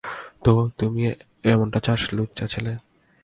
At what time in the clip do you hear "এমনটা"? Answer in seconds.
1.43-1.79